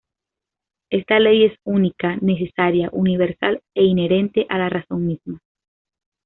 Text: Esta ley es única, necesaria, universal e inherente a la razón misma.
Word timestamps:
Esta 0.89 1.19
ley 1.19 1.43
es 1.45 1.53
única, 1.63 2.15
necesaria, 2.21 2.89
universal 2.91 3.61
e 3.75 3.83
inherente 3.83 4.47
a 4.49 4.57
la 4.57 4.67
razón 4.67 5.05
misma. 5.05 5.39